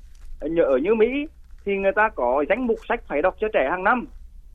[0.64, 1.26] ở như Mỹ
[1.64, 4.06] thì người ta có danh mục sách phải đọc cho trẻ hàng năm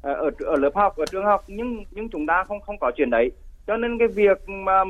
[0.02, 2.92] ờ, ở ở lớp học ở trường học nhưng nhưng chúng ta không không có
[2.96, 3.32] chuyện đấy.
[3.68, 4.84] Cho nên cái việc mà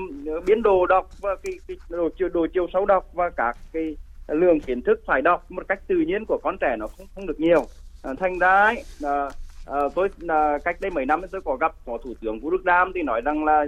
[0.46, 3.98] biến đồ đọc và cái, cái đồ chiều đồ chiều sâu đọc và các cái
[4.28, 7.28] lượng kiến thức phải đọc một cách tự nhiên của con trẻ nó không không
[7.28, 7.66] được nhiều.
[8.04, 9.30] À, thành ra ấy, à,
[9.66, 12.66] à, tôi à, cách đây mấy năm tôi có gặp phó thủ tướng vũ đức
[12.66, 13.66] đam thì nói rằng là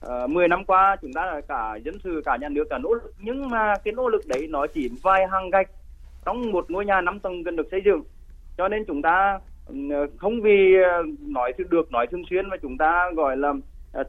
[0.00, 2.78] ờ, à, 10 năm qua chúng ta là cả dân sự cả nhà nước cả
[2.78, 5.70] nỗ lực nhưng mà cái nỗ lực đấy nó chỉ vài hàng gạch
[6.26, 8.02] trong một ngôi nhà năm tầng cần được xây dựng.
[8.58, 9.74] Cho nên chúng ta ừ,
[10.16, 10.74] không vì
[11.20, 13.52] nói được nói thường xuyên mà chúng ta gọi là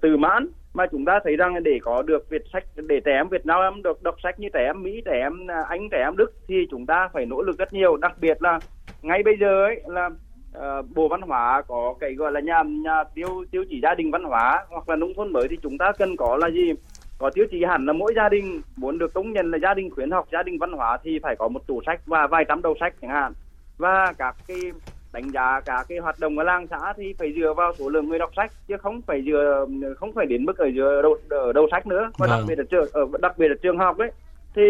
[0.01, 3.27] từ mãn mà chúng ta thấy rằng để có được Việt sách để trẻ em
[3.29, 6.33] Việt Nam được đọc sách như trẻ em Mỹ, trẻ em Anh, trẻ em Đức
[6.47, 8.59] thì chúng ta phải nỗ lực rất nhiều, đặc biệt là
[9.01, 10.09] ngay bây giờ ấy là
[10.57, 14.11] uh, Bộ Văn hóa có cái gọi là nhà nhà tiêu tiêu chỉ gia đình
[14.11, 16.73] văn hóa hoặc là nông thôn mới thì chúng ta cần có là gì?
[17.17, 19.89] Có tiêu chí hẳn là mỗi gia đình muốn được công nhận là gia đình
[19.89, 22.61] khuyến học, gia đình văn hóa thì phải có một tủ sách và vài trăm
[22.61, 23.33] đầu sách chẳng hạn.
[23.77, 24.57] Và các cái
[25.13, 28.09] đánh giá cả cái hoạt động ở làng xã thì phải dựa vào số lượng
[28.09, 29.65] người đọc sách chứ không phải dựa
[29.97, 32.29] không phải đến mức ở dựa đầu, ở đầu sách nữa và vâng.
[32.29, 34.11] đặc biệt là trường ở đặc biệt là trường học đấy
[34.55, 34.61] thì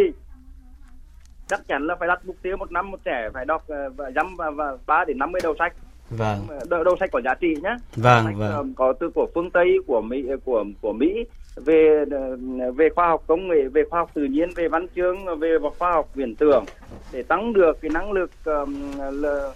[1.52, 4.12] chắc chắn là phải đặt mục tiêu một năm một trẻ phải đọc ờ, và
[4.16, 5.74] dăm và, và 3 đến 50 đầu sách
[6.10, 9.28] vâng đầu, đầu sách có giá trị nhé vâng sách, vâng ờ, có từ của
[9.36, 13.84] phương tây của mỹ của của mỹ về ờ, về khoa học công nghệ về
[13.90, 16.66] khoa học tự nhiên về văn chương về khoa học viễn tưởng
[17.12, 19.52] để tăng được cái năng lực um, là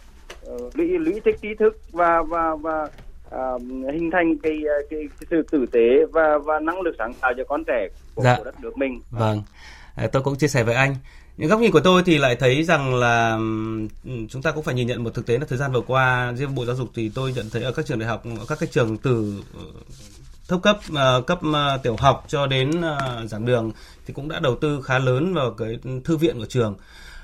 [0.73, 2.87] lũy lũy tích trí thức và và và
[3.31, 3.51] à,
[3.93, 4.57] hình thành cái,
[4.89, 8.23] cái cái sự tử tế và và năng lực sáng tạo cho con trẻ của,
[8.23, 8.35] dạ.
[8.37, 9.01] của đất nước mình.
[9.11, 9.41] Vâng,
[10.11, 10.95] tôi cũng chia sẻ với anh.
[11.37, 13.37] Những góc nhìn của tôi thì lại thấy rằng là
[14.29, 16.55] chúng ta cũng phải nhìn nhận một thực tế là thời gian vừa qua riêng
[16.55, 18.69] Bộ Giáo dục thì tôi nhận thấy ở các trường đại học, ở các cái
[18.71, 19.63] trường từ ờ,
[20.47, 22.81] thấp cấp ờ, cấp ờ, tiểu học cho đến
[23.25, 23.71] giảng đường
[24.07, 26.75] thì cũng đã đầu tư khá lớn vào cái thư viện của trường.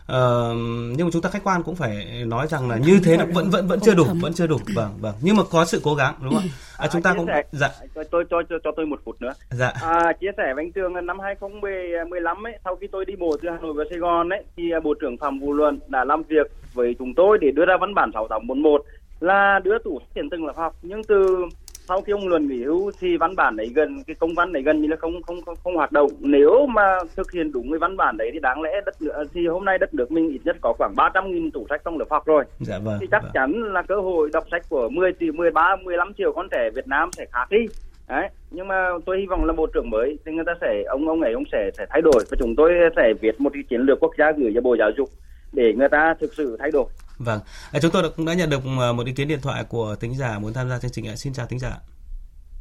[0.05, 0.53] Ờ,
[0.97, 3.49] nhưng mà chúng ta khách quan cũng phải nói rằng là như thế nó vẫn
[3.49, 4.57] vẫn vẫn chưa đủ vẫn chưa đủ.
[4.75, 5.13] Vâng vâng.
[5.21, 6.55] Nhưng mà có sự cố gắng đúng không ạ?
[6.77, 7.69] À, chúng ta cũng dạ.
[7.93, 9.33] Tôi tôi cho, cho cho tôi một phút nữa.
[9.49, 9.73] Dạ.
[9.81, 13.49] À, chia sẻ với anh Tường năm 2015 ấy sau khi tôi đi bộ từ
[13.49, 16.23] Hà Nội về Sài Gòn ấy thì à, bộ trưởng Phạm Vũ Luân đã làm
[16.23, 18.83] việc với chúng tôi để đưa ra văn bản 6841
[19.19, 20.75] là đưa tủ tiền từng là học.
[20.81, 21.45] Nhưng từ
[21.91, 24.61] sau khi ông luận nghỉ hưu thì văn bản đấy gần cái công văn này
[24.63, 27.79] gần như là không không không, không hoạt động nếu mà thực hiện đúng cái
[27.79, 30.39] văn bản đấy thì đáng lẽ đất nước thì hôm nay đất nước mình ít
[30.45, 33.23] nhất có khoảng 300 nghìn tủ sách trong lớp học rồi dạ vâng, thì chắc
[33.23, 33.31] vâng.
[33.33, 36.87] chắn là cơ hội đọc sách của 10 tỷ 13 15 triệu con trẻ Việt
[36.87, 37.65] Nam sẽ khác đi
[38.09, 41.07] Đấy, nhưng mà tôi hy vọng là bộ trưởng mới thì người ta sẽ ông
[41.07, 43.81] ông ấy ông sẽ sẽ thay đổi và chúng tôi sẽ viết một cái chiến
[43.81, 45.09] lược quốc gia gửi cho bộ giáo dục
[45.53, 46.85] để người ta thực sự thay đổi.
[47.23, 47.39] Vâng,
[47.71, 50.15] à, chúng tôi cũng đã nhận được à, một ý kiến điện thoại của tính
[50.15, 51.15] giả muốn tham gia chương trình ạ.
[51.15, 51.77] Xin chào tính giả.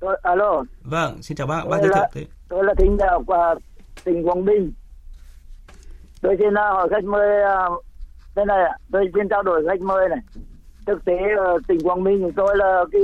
[0.01, 0.65] Tôi, alo.
[0.83, 1.65] Vâng, xin chào bác.
[1.69, 2.27] Bác giới thiệu thế.
[2.49, 3.55] Tôi là tính giả của
[4.05, 4.73] tỉnh Quảng Bình.
[6.23, 7.29] Tôi xin hỏi khách mời
[8.35, 8.77] thế này ạ.
[8.93, 10.19] Tôi xin trao đổi khách mời này.
[10.87, 13.03] Thực tế ở tỉnh Quảng Bình của tôi là cái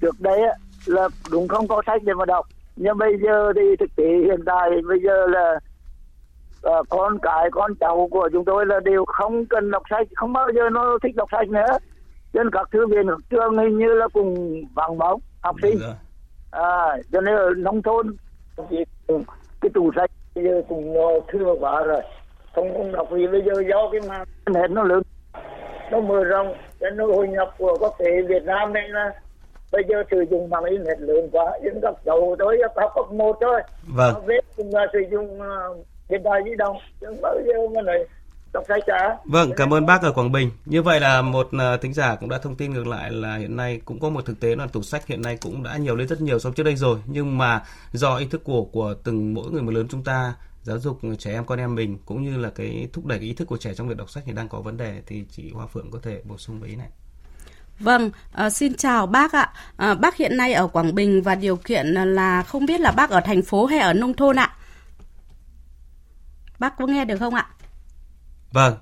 [0.00, 0.40] trước đấy
[0.86, 2.46] là đúng không có sách để mà đọc
[2.80, 5.60] nhưng bây giờ thì thực tế hiện tại bây giờ là
[6.70, 10.32] uh, con cái con cháu của chúng tôi là đều không cần đọc sách không
[10.32, 11.78] bao giờ nó thích đọc sách nữa.
[12.32, 15.78] Trên các thư viện các trường hình như là cùng vắng bóng học sinh.
[16.50, 18.16] À cho nên ở nông thôn
[18.70, 18.76] thì
[19.60, 20.96] cái tủ sách bây giờ cũng
[21.32, 22.02] thừa quá rồi.
[22.54, 25.02] Không không đọc gì bây giờ do cái mạng hết nó lớn
[25.90, 29.12] nó mở rộng cho nó hội nhập của quốc tế Việt Nam này là
[29.72, 31.58] bây giờ sử dụng mạng internet lớn quá.
[31.62, 33.60] Nhưng các cháu tôi học cấp một thôi.
[33.96, 34.14] Vâng.
[34.26, 37.98] Viết cũng là sử dụng uh, điện thoại di động nhưng bao giờ mà này
[38.52, 40.50] đọc sách cả vâng cảm ơn bác ở Quảng Bình.
[40.64, 43.56] Như vậy là một uh, thính giả cũng đã thông tin ngược lại là hiện
[43.56, 46.08] nay cũng có một thực tế là tủ sách hiện nay cũng đã nhiều lên
[46.08, 46.98] rất nhiều so với trước đây rồi.
[47.06, 50.78] Nhưng mà do ý thức của của từng mỗi người một lớn chúng ta giáo
[50.78, 53.48] dục trẻ em con em mình cũng như là cái thúc đẩy cái ý thức
[53.48, 55.90] của trẻ trong việc đọc sách thì đang có vấn đề thì chị Hoa Phượng
[55.90, 56.88] có thể bổ sung với ý này.
[57.80, 59.52] Vâng, à, xin chào bác ạ.
[59.76, 63.10] À, bác hiện nay ở Quảng Bình và điều kiện là không biết là bác
[63.10, 64.54] ở thành phố hay ở nông thôn ạ?
[66.58, 67.46] Bác có nghe được không ạ?
[68.52, 68.74] Vâng,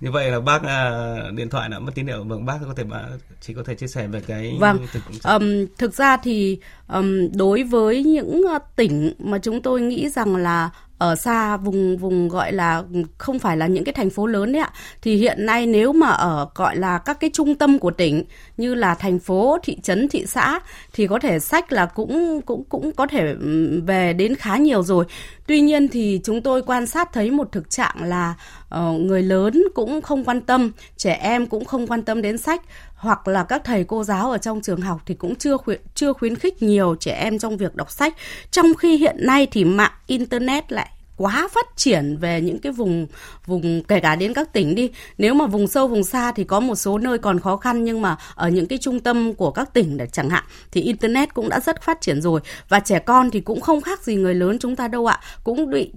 [0.00, 0.90] như vậy là bác à,
[1.34, 3.02] điện thoại đã mất tín hiệu vâng bác có thể bác
[3.40, 7.62] chỉ có thể chia sẻ về cái vâng thực, um, thực ra thì um, đối
[7.62, 12.52] với những uh, tỉnh mà chúng tôi nghĩ rằng là ở xa vùng vùng gọi
[12.52, 12.82] là
[13.18, 14.70] không phải là những cái thành phố lớn đấy ạ.
[15.02, 18.24] Thì hiện nay nếu mà ở gọi là các cái trung tâm của tỉnh
[18.56, 20.60] như là thành phố thị trấn thị xã
[20.92, 23.34] thì có thể sách là cũng cũng cũng có thể
[23.86, 25.04] về đến khá nhiều rồi.
[25.46, 28.34] Tuy nhiên thì chúng tôi quan sát thấy một thực trạng là
[28.74, 32.62] uh, người lớn cũng không quan tâm trẻ em cũng không quan tâm đến sách
[32.98, 36.12] hoặc là các thầy cô giáo ở trong trường học thì cũng chưa khuyến, chưa
[36.12, 38.14] khuyến khích nhiều trẻ em trong việc đọc sách.
[38.50, 43.06] Trong khi hiện nay thì mạng internet lại quá phát triển về những cái vùng
[43.46, 44.90] vùng kể cả đến các tỉnh đi.
[45.18, 48.02] Nếu mà vùng sâu vùng xa thì có một số nơi còn khó khăn nhưng
[48.02, 51.48] mà ở những cái trung tâm của các tỉnh để chẳng hạn thì internet cũng
[51.48, 52.40] đã rất phát triển rồi.
[52.68, 55.20] Và trẻ con thì cũng không khác gì người lớn chúng ta đâu ạ.
[55.44, 55.92] Cũng bị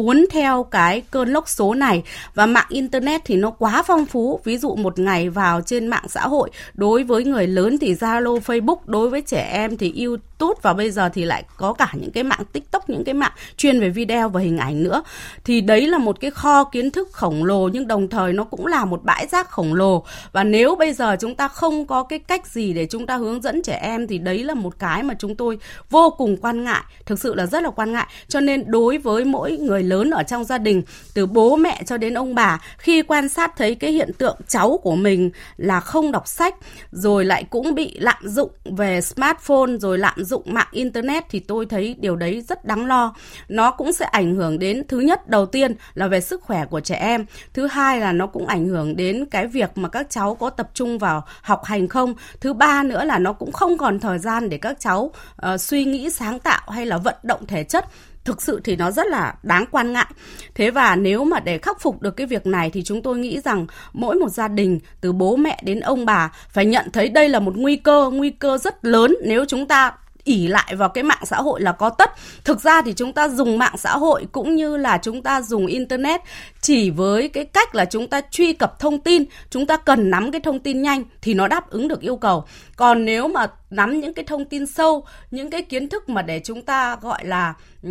[0.00, 2.02] cuốn theo cái cơn lốc số này.
[2.34, 4.40] Và mạng internet thì nó quá phong phú.
[4.44, 8.40] Ví dụ một ngày vào trên mạng xã hội, đối với người lớn thì zalo,
[8.40, 10.29] facebook, đối với trẻ em thì youtube
[10.62, 13.80] và bây giờ thì lại có cả những cái mạng tiktok, những cái mạng chuyên
[13.80, 15.02] về video và hình ảnh nữa.
[15.44, 18.66] Thì đấy là một cái kho kiến thức khổng lồ, nhưng đồng thời nó cũng
[18.66, 20.04] là một bãi rác khổng lồ.
[20.32, 23.42] Và nếu bây giờ chúng ta không có cái cách gì để chúng ta hướng
[23.42, 25.58] dẫn trẻ em thì đấy là một cái mà chúng tôi
[25.90, 28.06] vô cùng quan ngại, thực sự là rất là quan ngại.
[28.28, 30.82] Cho nên đối với mỗi người lớn ở trong gia đình,
[31.14, 34.80] từ bố mẹ cho đến ông bà, khi quan sát thấy cái hiện tượng cháu
[34.82, 36.54] của mình là không đọc sách,
[36.90, 41.40] rồi lại cũng bị lạm dụng về smartphone, rồi lạm dụng dụng mạng internet thì
[41.40, 43.14] tôi thấy điều đấy rất đáng lo.
[43.48, 46.80] Nó cũng sẽ ảnh hưởng đến thứ nhất đầu tiên là về sức khỏe của
[46.80, 47.26] trẻ em.
[47.54, 50.70] Thứ hai là nó cũng ảnh hưởng đến cái việc mà các cháu có tập
[50.74, 52.14] trung vào học hành không.
[52.40, 55.84] Thứ ba nữa là nó cũng không còn thời gian để các cháu uh, suy
[55.84, 57.84] nghĩ sáng tạo hay là vận động thể chất.
[58.24, 60.06] Thực sự thì nó rất là đáng quan ngại.
[60.54, 63.40] Thế và nếu mà để khắc phục được cái việc này thì chúng tôi nghĩ
[63.40, 67.28] rằng mỗi một gia đình từ bố mẹ đến ông bà phải nhận thấy đây
[67.28, 69.92] là một nguy cơ, nguy cơ rất lớn nếu chúng ta
[70.24, 72.10] ỉ lại vào cái mạng xã hội là có tất.
[72.44, 75.66] Thực ra thì chúng ta dùng mạng xã hội cũng như là chúng ta dùng
[75.66, 76.20] internet
[76.60, 80.32] chỉ với cái cách là chúng ta truy cập thông tin, chúng ta cần nắm
[80.32, 82.44] cái thông tin nhanh thì nó đáp ứng được yêu cầu.
[82.76, 86.40] Còn nếu mà nắm những cái thông tin sâu, những cái kiến thức mà để
[86.44, 87.90] chúng ta gọi là ừ,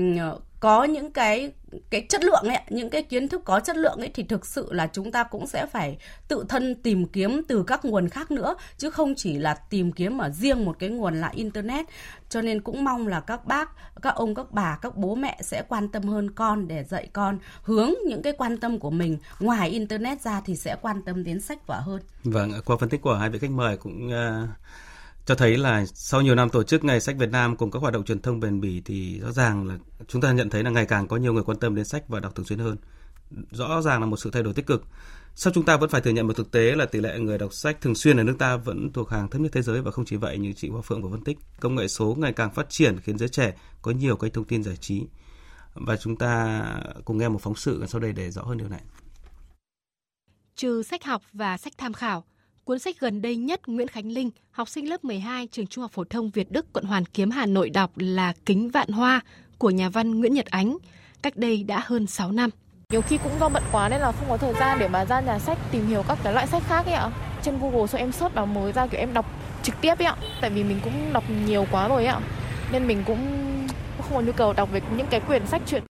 [0.59, 1.51] có những cái
[1.89, 4.73] cái chất lượng ấy những cái kiến thức có chất lượng ấy thì thực sự
[4.73, 8.55] là chúng ta cũng sẽ phải tự thân tìm kiếm từ các nguồn khác nữa
[8.77, 11.85] chứ không chỉ là tìm kiếm ở riêng một cái nguồn là internet
[12.29, 13.69] cho nên cũng mong là các bác,
[14.01, 17.37] các ông, các bà, các bố mẹ sẽ quan tâm hơn con để dạy con
[17.63, 21.41] hướng những cái quan tâm của mình ngoài internet ra thì sẽ quan tâm đến
[21.41, 24.49] sách vở hơn vâng qua phân tích của hai vị khách mời cũng uh
[25.29, 27.93] cho thấy là sau nhiều năm tổ chức Ngày sách Việt Nam cùng các hoạt
[27.93, 30.85] động truyền thông bền bỉ thì rõ ràng là chúng ta nhận thấy là ngày
[30.85, 32.77] càng có nhiều người quan tâm đến sách và đọc thường xuyên hơn.
[33.51, 34.83] Rõ ràng là một sự thay đổi tích cực.
[35.41, 37.53] Sau chúng ta vẫn phải thừa nhận một thực tế là tỷ lệ người đọc
[37.53, 40.05] sách thường xuyên ở nước ta vẫn thuộc hàng thấp nhất thế giới và không
[40.05, 41.37] chỉ vậy như chị Hoa Phượng vừa phân tích.
[41.59, 44.63] Công nghệ số ngày càng phát triển khiến giới trẻ có nhiều kênh thông tin
[44.63, 45.03] giải trí.
[45.73, 46.63] Và chúng ta
[47.05, 48.81] cùng nghe một phóng sự sau đây để rõ hơn điều này.
[50.55, 52.23] Trừ sách học và sách tham khảo,
[52.63, 55.91] Cuốn sách gần đây nhất Nguyễn Khánh Linh, học sinh lớp 12 trường Trung học
[55.91, 59.21] phổ thông Việt Đức, quận Hoàn Kiếm, Hà Nội đọc là Kính Vạn Hoa
[59.57, 60.77] của nhà văn Nguyễn Nhật Ánh,
[61.21, 62.49] cách đây đã hơn 6 năm.
[62.93, 65.19] Nhiều khi cũng do bận quá nên là không có thời gian để mà ra
[65.19, 67.11] nhà sách tìm hiểu các cái loại sách khác ấy ạ.
[67.41, 69.25] Trên Google sau em search báo mới ra kiểu em đọc
[69.63, 70.15] trực tiếp ấy ạ.
[70.41, 72.19] Tại vì mình cũng đọc nhiều quá rồi ạ.
[72.71, 73.17] Nên mình cũng
[73.97, 75.83] không có nhu cầu đọc về những cái quyển sách truyện.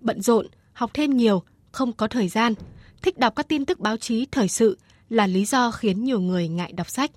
[0.00, 2.54] Bận rộn, học thêm nhiều, không có thời gian,
[3.02, 6.48] thích đọc các tin tức báo chí thời sự là lý do khiến nhiều người
[6.48, 7.10] ngại đọc sách.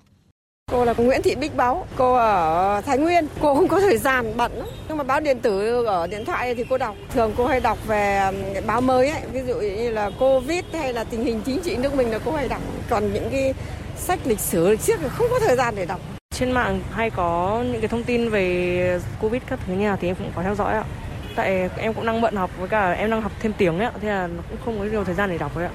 [0.74, 3.26] Cô là Nguyễn Thị Bích Báo, cô ở Thái Nguyên.
[3.40, 4.66] Cô không có thời gian bận lắm.
[4.88, 6.94] Nhưng mà báo điện tử ở điện thoại thì cô đọc.
[7.14, 10.92] Thường cô hay đọc về um, báo mới ấy, ví dụ như là Covid hay
[10.92, 12.60] là tình hình chính trị nước mình là cô hay đọc.
[12.90, 13.54] Còn những cái
[13.96, 16.00] sách lịch sử lịch trước thì không có thời gian để đọc.
[16.34, 20.08] Trên mạng hay có những cái thông tin về Covid các thứ như nào thì
[20.08, 20.84] em cũng có theo dõi ạ.
[21.36, 24.08] Tại em cũng đang bận học với cả em đang học thêm tiếng ấy, thế
[24.08, 25.72] là cũng không có nhiều thời gian để đọc ấy ạ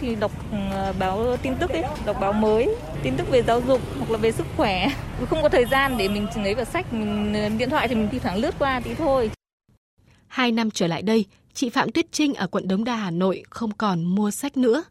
[0.00, 0.58] thì đọc ừ,
[0.98, 4.32] báo tin tức ấy, đọc báo mới, tin tức về giáo dục hoặc là về
[4.32, 4.88] sức khỏe.
[5.30, 8.08] Không có thời gian để mình lấy vào sách, mình ừ, điện thoại thì mình
[8.12, 9.30] thi thoảng lướt qua tí thôi.
[10.26, 13.42] Hai năm trở lại đây, chị Phạm Tuyết Trinh ở quận Đống Đa, Hà Nội
[13.50, 14.84] không còn mua sách nữa.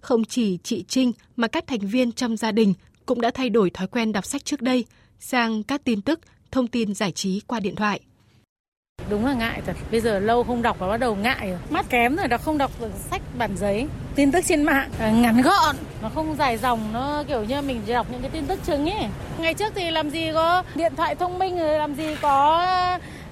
[0.00, 2.74] Không chỉ chị Trinh mà các thành viên trong gia đình
[3.06, 4.84] cũng đã thay đổi thói quen đọc sách trước đây
[5.20, 8.00] sang các tin tức, thông tin giải trí qua điện thoại.
[9.10, 9.76] Đúng là ngại thật.
[9.90, 11.58] Bây giờ lâu không đọc và bắt đầu ngại rồi.
[11.70, 13.86] Mắt kém rồi, đọc không đọc được sách bản giấy.
[14.14, 17.82] Tin tức trên mạng à, ngắn gọn, nó không dài dòng, nó kiểu như mình
[17.86, 19.08] chỉ đọc những cái tin tức chứng ấy.
[19.38, 22.66] Ngày trước thì làm gì có điện thoại thông minh làm gì có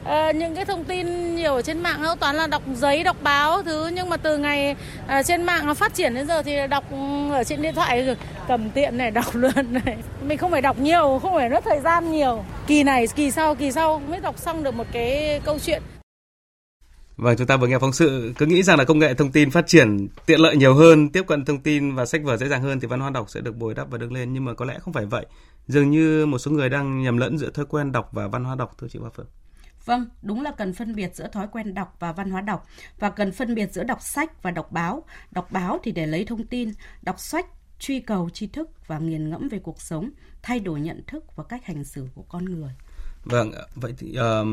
[0.07, 3.17] uh, những cái thông tin nhiều ở trên mạng đâu toàn là đọc giấy đọc
[3.23, 6.67] báo thứ nhưng mà từ ngày uh, trên mạng nó phát triển đến giờ thì
[6.71, 8.17] đọc ừ, ở trên điện thoại rồi
[8.49, 11.81] cầm tiện này đọc luôn này mình không phải đọc nhiều không phải mất thời
[11.81, 15.59] gian nhiều kỳ này kỳ sau kỳ sau mới đọc xong được một cái câu
[15.67, 15.83] chuyện
[17.17, 19.51] Vâng, chúng ta vừa nghe phóng sự cứ nghĩ rằng là công nghệ thông tin
[19.51, 22.63] phát triển tiện lợi nhiều hơn, tiếp cận thông tin và sách vở dễ dàng
[22.63, 24.65] hơn thì văn hóa đọc sẽ được bồi đắp và đứng lên nhưng mà có
[24.65, 25.27] lẽ không phải vậy.
[25.67, 28.55] Dường như một số người đang nhầm lẫn giữa thói quen đọc và văn hóa
[28.55, 29.27] đọc thưa chị Hoa Phượng.
[29.87, 32.67] Vâng, đúng là cần phân biệt giữa thói quen đọc và văn hóa đọc
[32.99, 35.03] và cần phân biệt giữa đọc sách và đọc báo.
[35.31, 36.73] Đọc báo thì để lấy thông tin,
[37.03, 37.47] đọc sách
[37.79, 40.11] truy cầu tri thức và nghiền ngẫm về cuộc sống,
[40.43, 42.71] thay đổi nhận thức và cách hành xử của con người.
[43.25, 44.47] Vâng, vậy thì uh,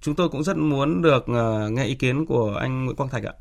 [0.00, 3.24] chúng tôi cũng rất muốn được uh, nghe ý kiến của anh Nguyễn Quang Thạch
[3.24, 3.32] ạ.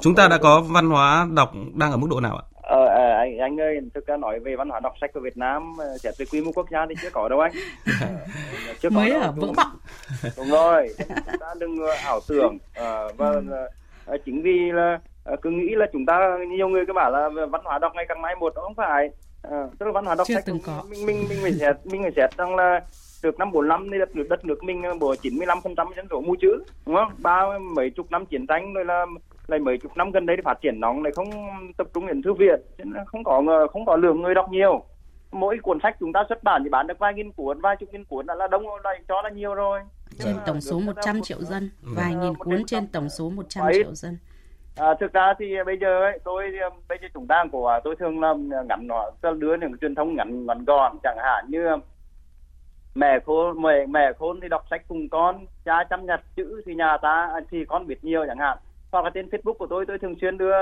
[0.00, 2.44] Chúng ta đã có văn hóa đọc đang ở mức độ nào ạ?
[2.62, 2.81] Ờ,
[3.42, 6.14] anh, ơi, thực ra nói về văn hóa đọc sách của Việt Nam, ờ, xét
[6.18, 7.52] về quy mô quốc gia thì chưa có đâu anh.
[8.00, 8.08] Ờ,
[8.80, 9.76] chưa Mới có ở vững bọng.
[10.36, 12.58] Đúng rồi, chúng ta đừng ảo tưởng.
[12.74, 13.32] À, và
[14.06, 14.16] ừ.
[14.24, 14.98] chính vì là
[15.42, 18.22] cứ nghĩ là chúng ta nhiều người cứ bảo là văn hóa đọc ngày càng
[18.22, 19.10] mai một đó không phải.
[19.42, 20.84] À, tức là văn hóa đọc chưa sách từng có.
[20.90, 22.80] mình mình mình phải xét mình phải xét rằng là
[23.22, 26.20] được năm 45 thì đất nước đất nước mình bộ 95 phần trăm dân số
[26.20, 29.06] mù chữ đúng không ba mấy chục năm chiến tranh rồi là
[29.46, 31.30] lại mấy chục năm gần đây thì phát triển nóng lại không
[31.76, 34.84] tập trung đến thư viện nên không có không có lượng người đọc nhiều.
[35.32, 37.88] Mỗi cuốn sách chúng ta xuất bản thì bán được vài nghìn cuốn vài chục
[37.92, 39.80] nghìn cuốn đã là đông rồi cho là nhiều rồi.
[40.18, 44.18] Trên tổng số 100 triệu dân vài nghìn cuốn trên tổng số 100 triệu dân.
[44.76, 46.52] À, thực ra thì bây giờ ấy, tôi
[46.88, 50.46] bây giờ chúng ta của tôi thường làm ngắn nó đưa những truyền thông ngắn
[50.46, 51.68] ngắn gọn chẳng hạn như
[52.94, 56.74] mẹ khôn mẹ mẹ khôn thì đọc sách cùng con cha chăm nhặt chữ thì
[56.74, 58.58] nhà ta thì con biết nhiều chẳng hạn
[58.92, 60.52] hoặc là trên Facebook của tôi tôi thường xuyên đưa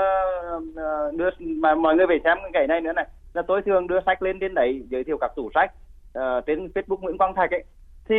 [0.75, 3.07] ờ, đưa mà mọi người về xem cái này nữa này.
[3.33, 5.71] Là tôi thường đưa sách lên trên đấy giới thiệu các tủ sách
[6.17, 7.63] uh, trên Facebook Nguyễn Quang Thạch ấy.
[8.09, 8.15] Thì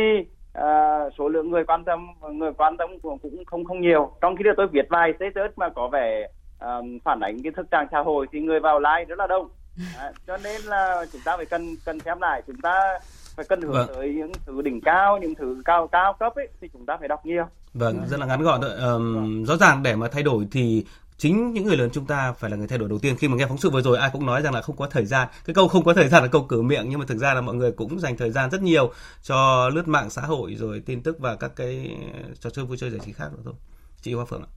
[0.57, 4.11] uh, số lượng người quan tâm người quan tâm cũng, không không nhiều.
[4.21, 6.27] Trong khi đó tôi viết vài status mà có vẻ
[6.65, 9.49] uh, phản ánh cái thực trạng xã hội thì người vào like rất là đông.
[9.99, 12.41] À, cho nên là chúng ta phải cần cần xem lại.
[12.47, 12.99] Chúng ta
[13.35, 13.87] phải cần hướng vâng.
[13.95, 17.07] tới những thứ đỉnh cao những thứ cao cao cấp ấy thì chúng ta phải
[17.07, 18.71] đọc nhiều vâng rất là ngắn gọn thôi.
[18.71, 20.85] Um, rõ ràng để mà thay đổi thì
[21.17, 23.17] chính những người lớn chúng ta phải là người thay đổi đầu tiên.
[23.17, 25.05] Khi mà nghe phóng sự vừa rồi ai cũng nói rằng là không có thời
[25.05, 25.27] gian.
[25.45, 27.41] Cái câu không có thời gian là câu cửa miệng nhưng mà thực ra là
[27.41, 31.03] mọi người cũng dành thời gian rất nhiều cho lướt mạng xã hội rồi tin
[31.03, 31.97] tức và các cái
[32.39, 33.53] trò chơi vui chơi giải trí khác nữa thôi.
[34.01, 34.49] Chị Hoa Phượng ạ.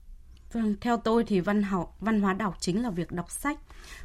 [0.53, 3.57] Vâng, theo tôi thì văn học, văn hóa đọc chính là việc đọc sách,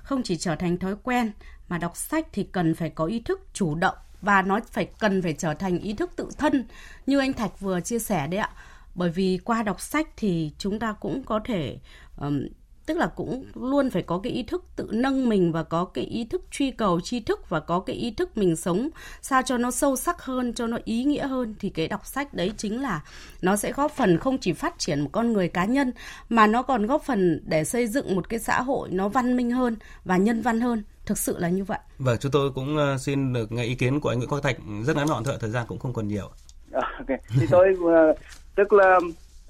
[0.02, 1.32] không chỉ trở thành thói quen
[1.68, 5.22] mà đọc sách thì cần phải có ý thức chủ động và nó phải cần
[5.22, 6.64] phải trở thành ý thức tự thân.
[7.06, 8.50] Như anh Thạch vừa chia sẻ đấy ạ.
[8.94, 11.78] Bởi vì qua đọc sách thì chúng ta cũng có thể
[12.20, 12.46] um,
[12.86, 16.04] tức là cũng luôn phải có cái ý thức tự nâng mình và có cái
[16.04, 18.88] ý thức truy cầu tri thức và có cái ý thức mình sống
[19.22, 22.34] sao cho nó sâu sắc hơn cho nó ý nghĩa hơn thì cái đọc sách
[22.34, 23.02] đấy chính là
[23.42, 25.92] nó sẽ góp phần không chỉ phát triển một con người cá nhân
[26.28, 29.50] mà nó còn góp phần để xây dựng một cái xã hội nó văn minh
[29.50, 31.78] hơn và nhân văn hơn thực sự là như vậy.
[31.98, 34.56] Vâng, chúng tôi cũng ờ, xin được nghe ý kiến của anh Nguyễn Quang Thạch
[34.84, 36.30] rất ngắn gọn thôi, thời gian cũng không còn nhiều.
[36.98, 37.18] Okay.
[37.40, 38.18] Thì tôi uh,
[38.54, 39.00] tức là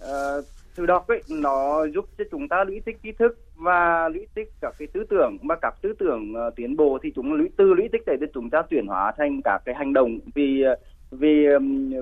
[0.01, 0.45] ờ, uh,
[0.77, 4.49] từ đọc ấy nó giúp cho chúng ta lũy tích kiến thức và lũy tích
[4.61, 5.37] các cái tư tưởng.
[5.43, 8.51] Mà các tư tưởng uh, tiến bộ thì chúng lũy từ lũy tích để chúng
[8.51, 10.77] ta chuyển hóa thành các cái hành động vì ờ,
[11.11, 11.47] vì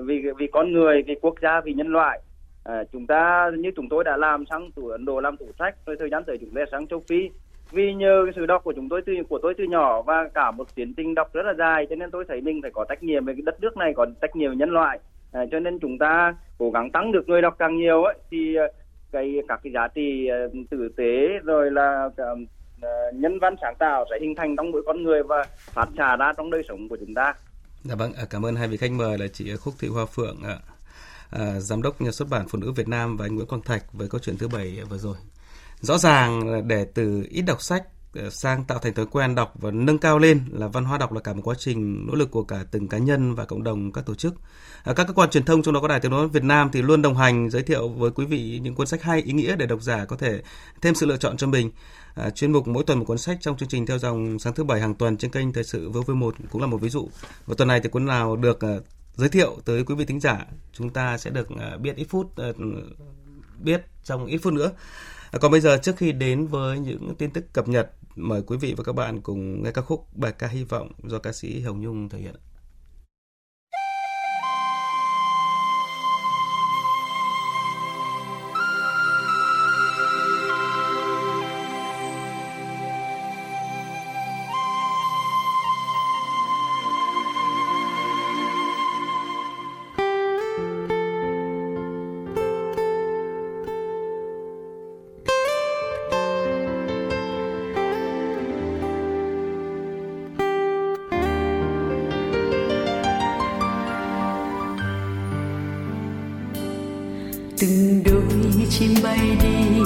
[0.05, 2.21] vì vì con người vì quốc gia vì nhân loại.
[2.63, 5.75] À, chúng ta như chúng tôi đã làm sang tủ Ấn Độ làm tủ sách
[5.85, 7.29] rồi thời gian tới chúng ta sang châu Phi.
[7.71, 10.51] Vì nhờ cái sự đọc của chúng tôi từ của tôi từ nhỏ và cả
[10.51, 13.03] một tiến trình đọc rất là dài cho nên tôi thấy mình phải có trách
[13.03, 14.99] nhiệm về cái đất nước này có trách nhiệm về nhân loại
[15.31, 18.55] à, cho nên chúng ta cố gắng tăng được người đọc càng nhiều ấy thì
[18.55, 18.67] ờ,
[19.11, 20.37] cái các cái giá trị ờ,
[20.69, 22.35] tử tế rồi là ờ,
[23.13, 26.31] nhân văn sáng tạo sẽ hình thành trong mỗi con người và phát xạ ra
[26.37, 27.33] trong đời sống của chúng ta.
[27.83, 30.37] Dạ vâng, à, cảm ơn hai vị khách mời là chị Khúc Thị Hoa Phượng
[30.43, 30.57] ạ.
[31.31, 33.93] À, giám đốc nhà xuất bản Phụ nữ Việt Nam và anh Nguyễn Quang Thạch
[33.93, 35.15] với câu chuyện thứ bảy vừa rồi.
[35.79, 37.83] Rõ ràng để từ ít đọc sách
[38.15, 41.13] Ờ, sang tạo thành thói quen đọc và nâng cao lên là văn hóa đọc
[41.13, 43.91] là cả một quá trình nỗ lực của cả từng cá nhân và cộng đồng
[43.91, 44.33] các tổ chức.
[44.83, 46.81] À, các cơ quan truyền thông trong đó có Đài Tiếng nói Việt Nam thì
[46.81, 49.65] luôn đồng hành giới thiệu với quý vị những cuốn sách hay ý nghĩa để
[49.65, 50.41] độc giả có thể
[50.81, 51.71] thêm sự lựa chọn cho mình.
[52.15, 54.63] À, chuyên mục mỗi tuần một cuốn sách trong chương trình theo dòng sáng thứ
[54.63, 57.09] bảy hàng tuần trên kênh thời sự VV1 cũng là một ví dụ.
[57.45, 58.83] Và tuần này thì cuốn nào được uh,
[59.15, 62.27] giới thiệu tới quý vị thính giả, chúng ta sẽ được uh, biết ít phút
[62.49, 62.55] uh,
[63.59, 64.71] biết trong ít phút nữa.
[65.41, 68.73] Còn bây giờ trước khi đến với những tin tức cập nhật, mời quý vị
[68.77, 71.81] và các bạn cùng nghe ca khúc bài ca hy vọng do ca sĩ Hồng
[71.81, 72.35] Nhung thể hiện.
[108.81, 109.80] Chim bay đi.